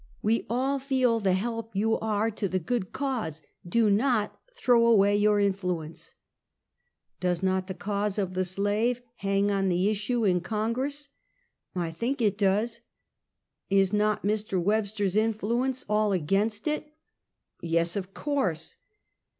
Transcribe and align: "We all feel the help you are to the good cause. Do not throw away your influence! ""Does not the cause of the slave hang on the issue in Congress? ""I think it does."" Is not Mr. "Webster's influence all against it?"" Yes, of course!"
"We 0.23 0.47
all 0.49 0.79
feel 0.79 1.19
the 1.19 1.33
help 1.33 1.75
you 1.75 1.99
are 1.99 2.31
to 2.31 2.47
the 2.49 2.57
good 2.57 2.91
cause. 2.91 3.43
Do 3.63 3.87
not 3.87 4.35
throw 4.51 4.87
away 4.87 5.15
your 5.15 5.39
influence! 5.39 6.15
""Does 7.19 7.43
not 7.43 7.67
the 7.67 7.75
cause 7.75 8.17
of 8.17 8.33
the 8.33 8.43
slave 8.43 9.03
hang 9.17 9.51
on 9.51 9.69
the 9.69 9.89
issue 9.91 10.25
in 10.25 10.39
Congress? 10.41 11.09
""I 11.85 11.91
think 11.91 12.19
it 12.19 12.35
does."" 12.35 12.79
Is 13.69 13.93
not 13.93 14.23
Mr. 14.23 14.59
"Webster's 14.59 15.15
influence 15.15 15.85
all 15.87 16.13
against 16.13 16.67
it?"" 16.67 16.91
Yes, 17.61 17.95
of 17.95 18.11
course!" 18.15 18.77